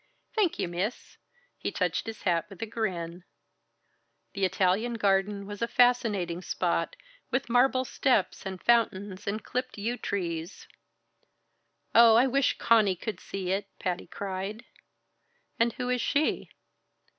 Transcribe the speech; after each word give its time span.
"Thank 0.33 0.57
ye, 0.57 0.65
Miss," 0.65 1.19
he 1.59 1.71
touched 1.71 2.07
his 2.07 2.23
hat 2.23 2.49
with 2.49 2.59
a 2.63 2.65
grin. 2.65 3.23
The 4.33 4.45
Italian 4.45 4.95
garden 4.95 5.45
was 5.45 5.61
a 5.61 5.67
fascinating 5.67 6.41
spot, 6.41 6.95
with 7.29 7.49
marble 7.51 7.85
steps 7.85 8.43
and 8.43 8.59
fountains 8.59 9.27
and 9.27 9.43
clipped 9.43 9.77
yew 9.77 9.97
trees. 9.97 10.67
"Oh, 11.93 12.15
I 12.15 12.25
wish 12.25 12.57
Conny 12.57 12.95
could 12.95 13.19
see 13.19 13.51
it!" 13.51 13.69
Patty 13.77 14.07
cried. 14.07 14.65
"And 15.59 15.73
who 15.73 15.87
is 15.91 16.01
she?" 16.01 16.49